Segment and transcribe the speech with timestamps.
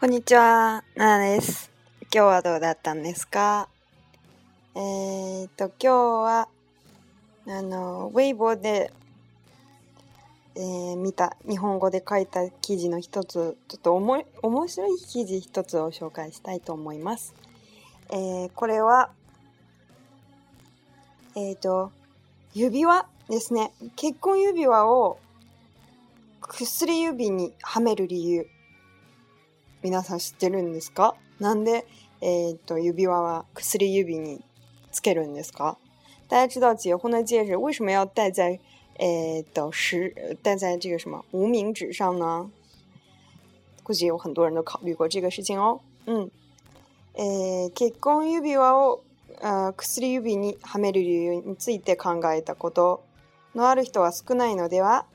[0.00, 1.70] こんにちは、ななです。
[2.04, 3.68] 今日はどうだったんですか？
[4.74, 6.48] えー、っと、今日は、
[7.46, 8.94] あの、ウェイボーで、
[10.54, 17.34] えー、見た、日本語で書いた記事の一つ、ちょっとおも面白い記事一つを紹介したいと思います。
[18.08, 19.10] えー、これは、
[21.36, 21.92] えっ、と、
[22.54, 23.74] 指輪ですね。
[23.96, 25.18] 結婚指輪を
[26.40, 28.46] 薬指にはめる理由。
[29.82, 31.14] 皆さん知ってるんですか？
[31.38, 31.86] なんで、
[32.20, 34.42] えっ、と、指輪は薬指に
[34.92, 35.76] つけるんですか？
[36.28, 38.60] 大家知道结婚的戒指为什么要戴在
[38.98, 41.24] 诶的食戴在这个什么？
[41.32, 42.50] 无名指上呢？
[43.82, 45.80] 估计有很多人都考虑过这个事情哦。
[46.06, 46.30] 嗯，
[47.14, 49.02] え結婚指輪を
[49.76, 53.02] 薬指にはめる理由について考えたこと。
[53.52, 55.06] のある人は少ないのでは？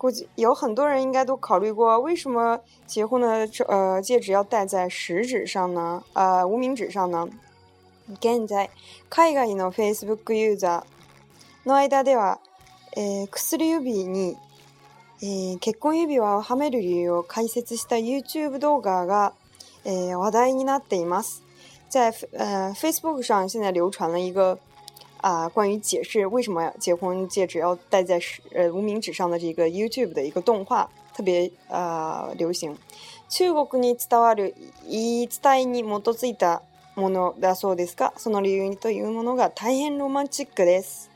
[0.00, 6.02] 估计有很多人应该都考虑过，为什么结婚的呃戒指要戴在食指上呢？
[6.14, 7.28] 呃，无名指上呢？
[8.18, 8.70] 現在、
[9.10, 12.38] 海外の Facebook ユーザーの間では、
[12.96, 14.38] えー、薬指に、
[15.20, 19.34] えー、結婚指輪をはめる理由を解説した YouTube 動画が、
[19.84, 21.42] えー、話題になっています。
[21.90, 24.58] 在呃 Facebook 上现在流传了一个
[25.21, 28.21] 啊，关于解释为什么结婚戒指要戴在
[28.53, 32.77] 呃无名指上的这个 YouTube 的一个动画，特别呃流行。
[33.27, 34.53] 中国に伝わる
[34.87, 36.61] 言い伝えに基づいた
[36.95, 41.09] ものだそうですが、その理由というものが大変ロマンチックです。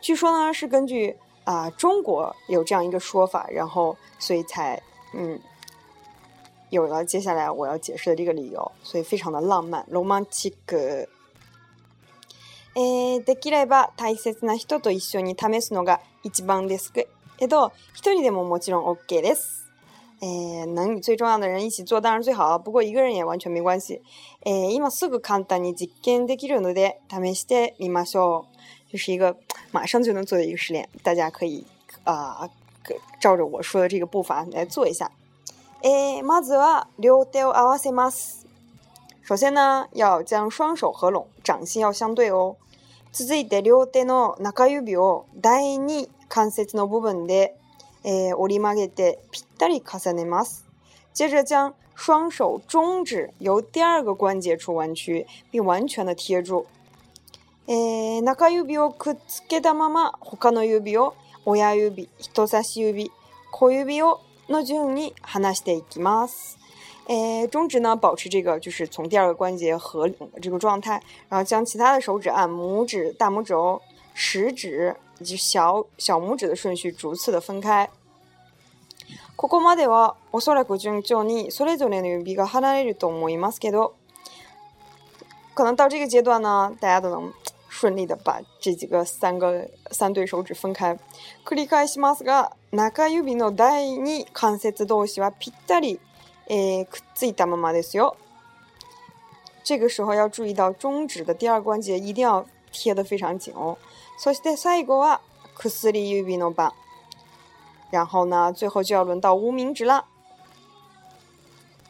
[0.00, 4.80] 据说呢是根据啊中国有这样一个说法，然后所以才
[5.12, 5.40] 嗯
[6.70, 10.54] 有了接下来我要解释的这个理由，所以非常的浪漫，romantic。
[12.75, 17.07] えー、できれば大切な人と一緒に試すのが一番ですけ
[17.47, 19.63] ど、一人でももちろん OK です。
[20.21, 24.01] えー、能与最重要的人一起做当然最好，不过一个人也完全没关系。
[24.45, 28.45] えー、今すぐ簡単に実験できるので試してみましょ
[28.89, 28.91] う。
[28.91, 29.35] 就是一个
[29.71, 31.65] 马上就能做的一个实验，大家可以
[32.05, 32.49] 啊、呃、
[33.19, 35.11] 照着我说的这个步伐来做一下。
[35.81, 38.45] えー、まずは両手を合わせます。
[39.21, 42.55] 首先呢，要将双手合拢，掌心要相对哦。
[43.13, 47.55] 続いて両手の中指を第二関節の部分で、
[48.03, 50.65] えー、折り曲げてぴったり重ねます。
[51.13, 56.65] 接着将双手中指由第二个关节处弯曲，并完全的贴住。
[57.67, 61.13] えー、中指をくっつけたまま他の指を
[61.45, 63.11] 親指、人差し指、
[63.51, 66.57] 小指をの順に離していきます。
[67.06, 73.54] 诶，中指呢，保持这个就是从第二个关节合拢的这个状态，然后将其他的手指按拇指、大拇指、
[74.12, 77.88] 食指以及小小拇指的顺序逐次的分开。
[79.36, 83.94] ここまではおそらく順調にそれぞれの指が離れると思いますけど，
[85.54, 87.32] 可能到这个阶段呢，大家都能
[87.70, 90.98] 顺利的把这几个三个三对手指分开。
[91.46, 95.98] 繰り返しますが、中指の第二関節同士はぴったり。
[96.47, 98.15] 诶，くっついたままですよ。
[99.63, 103.77] 这个时候要注意到中指的第二关节一定要贴得非常紧哦。
[104.17, 105.21] そして最後は
[105.55, 106.73] 薬指の番。
[107.91, 110.05] 然后呢，最后就要轮到无名指了。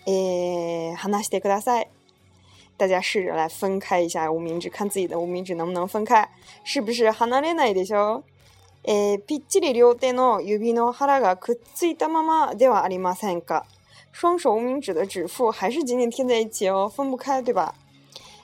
[0.05, 1.87] 诶，離してください。
[2.75, 6.27] 大家试着来分开一下无名指，看自己的无名指能不能分开，
[6.63, 8.23] 是不是離れないでしょう？
[8.83, 13.65] えぴっちり両手の指の腹がくっついたままではありませんか？
[14.13, 17.73] 双手无名指的指腹还是紧紧贴在一起哦，分不开，对吧？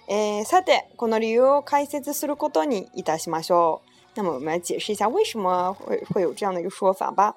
[0.07, 3.89] 诶，さて、この理由を解説することにいたしましょう。
[4.15, 7.35] 那么我们来解释一下为什么会会有这样的一个说法吧。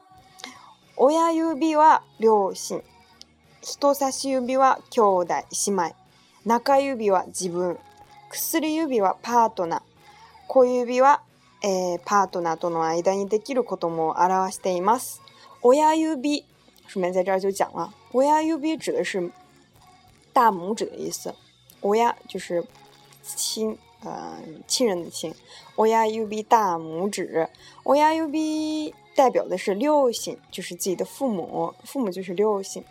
[0.96, 2.82] 親指は両親、
[3.60, 5.34] 人差し指は兄弟、
[5.66, 5.94] 姉妹、
[6.46, 7.78] 中指は自分、
[8.30, 9.82] 薬指はパートナー、
[10.48, 11.20] 小指は、
[11.62, 15.20] えー、パートナーとの間にできることも表しています。
[15.60, 16.46] 親指
[16.86, 19.30] 顺便在这儿就讲了，oya ub 指的是
[20.32, 21.34] 大拇指的意思
[21.80, 22.64] ，oya 就是
[23.22, 25.34] 亲，呃，亲人的亲
[25.76, 27.48] ，oya ub 大拇指
[27.84, 32.84] ，oya ub 代表的是六亲，就是自己的父母，父母就是六亲。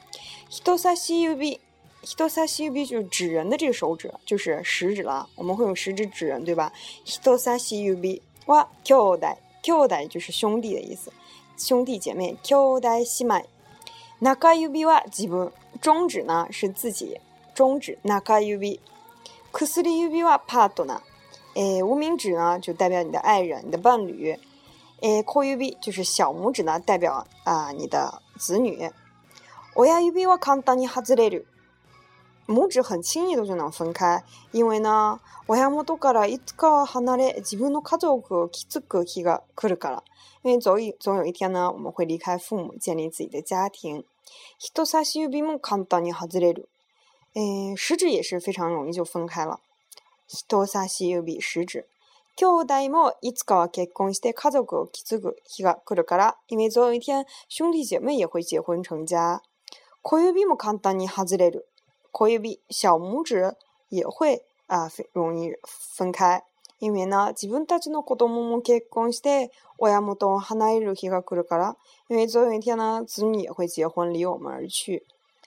[0.49, 6.71] hitosashi ub，hitosashi ub 就是指人的这个手指，就是食指了，我们会用食指指人，对吧
[7.05, 9.27] ？hitosashi ub 哇，兄弟，
[9.63, 11.11] 兄弟就是兄弟的意思，
[11.57, 13.45] 兄弟姐妹，兄弟姉妹。
[14.20, 15.52] 中指は自分。
[15.80, 17.20] 中指呢是自己。
[17.54, 18.80] 中指中指。
[19.52, 21.00] 薬指はパートナー。
[21.54, 24.38] 诶，无名指呢就代表你的爱人、你的伴侣。
[25.00, 28.90] 诶，小指就是小拇指呢，代表啊你的子女。
[29.74, 31.46] 親指は簡単に外れる。
[32.46, 34.22] 拇指很轻易的就能分开，
[34.52, 40.02] 因为呢，親元からいつかは離れ、自分の家族を築く日が来るから。
[40.42, 44.04] 因为总有总有一天呢，我们会离开父母，建立自己的家庭。
[44.58, 46.68] 人差し指も簡単に外れる。
[47.34, 49.60] 诶，食指也是非常容易就分开了。
[50.26, 51.84] 人差し指、食指。
[52.34, 56.36] 兄弟もいつかは結婚して家族を築く日が来るから。
[56.48, 59.42] 因为总有一天兄弟姐妹也会结婚成家。
[60.02, 61.66] 小指も簡単に外れる。
[62.12, 63.54] 小指、小拇指
[63.88, 66.42] 也会啊，容易分开。
[66.81, 71.77] 因为呢，自分たちの子供も結婚して親元を離れる日が来るから。
[72.09, 75.05] 因为总有一天呢，子女也会结婚，离我们而去。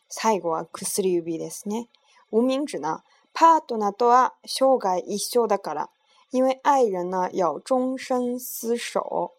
[0.09, 1.89] 最後は薬指ですね。
[2.31, 3.03] 無名指呢，
[3.35, 5.91] パートナーとは生涯一緒だから。
[6.31, 9.33] 因为爱人呢要终身厮守，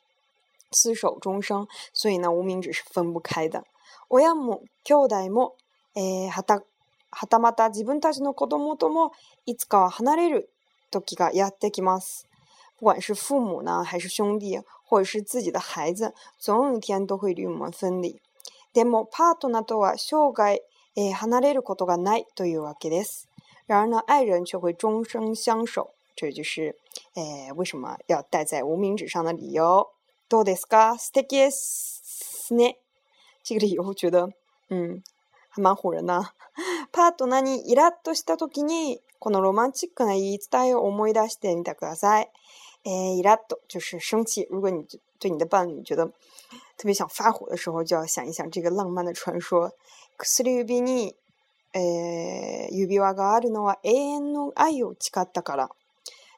[0.71, 3.63] 厮守终生，所以呢无名指是分不开的。
[4.09, 5.55] 親も兄弟も、
[5.95, 6.61] えー、はた
[7.11, 9.13] はたまた自分たちの子供とも
[9.45, 10.49] いつかは離れる
[10.94, 12.26] 時がやってきます。
[12.78, 18.18] 不管是父母呢，还是兄弟，或者是自己的孩子，总有一天都会与我们分离。
[18.72, 20.56] でもパートナーとは生涯、
[20.96, 23.28] えー、離れることがないというわけです。
[23.66, 26.76] 然而呢，爱人却会终生相守，这就是，
[27.14, 29.88] 诶、为什么要戴在无名指上的理由。
[30.28, 30.96] どうですか？
[30.96, 32.76] 素敵ですね。
[33.42, 34.32] 这个理由觉得，
[34.68, 35.02] 嗯，
[35.50, 36.32] 还蛮唬人的。
[36.95, 42.29] パートナーにイラッとした時に、このロマンチックな言い伝えを思い出してみてください。
[42.85, 44.47] 诶，イラッと就是生气。
[44.49, 44.85] 如果你
[45.19, 46.05] 对你的伴侣觉得
[46.77, 49.73] 特别想发火的时候，就要想一想这个浪漫的传说。
[50.17, 51.13] 薬指に、
[51.73, 55.69] えー指輪があるのは永遠の愛を誓ったから。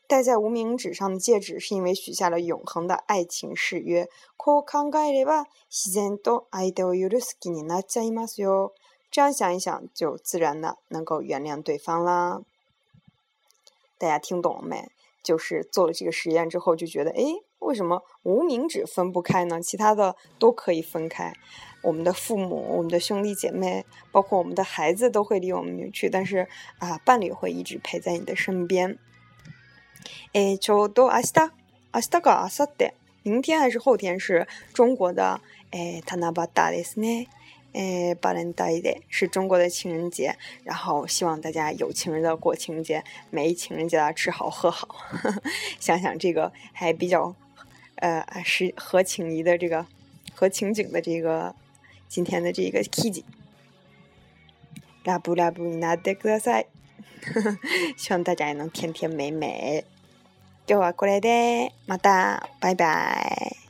[0.09, 4.09] 戴在无名指上的戒指，是因为许下了永恒的爱情誓约。
[4.38, 8.74] こう考えれば、自然と相手を許す気になっちゃいますよ。
[9.17, 12.40] 这样想一想，就自然的能够原谅对方啦。
[13.99, 14.90] 大家听懂了没？
[15.23, 17.23] 就是做了这个实验之后，就觉得，哎，
[17.61, 19.62] 为什么无名指分不开呢？
[19.62, 21.32] 其他的都可以分开。
[21.82, 26.49] 我们的父母、我们的兄弟姐妹，包括我们的孩子，都会离我们远去，但是
[26.79, 28.99] 啊，伴侣会一直陪在你的身边。
[30.32, 31.50] 诶，ちょうど明日、
[31.93, 32.93] 明日か明後日、
[33.23, 35.40] 明天还是后天是中国的
[35.70, 37.26] 诶七夕ですね。
[37.76, 44.88] 诶，バレンタイン是中国的情人节，然后希望大家有情人的过情人节，没情人节的吃好喝好。
[45.81, 47.34] 想想这个还比较
[47.96, 49.87] 呃是合情谊的这个
[50.34, 51.55] 合情景的这个
[52.08, 53.25] 今天的这个 Kiji，
[55.05, 56.67] ラブラブになってください。
[57.96, 59.84] 希望大家也能甜甜美美。
[60.67, 63.65] 今日はこれでまたバイバイ。